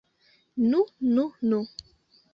[0.71, 1.61] Nu, nu, nu!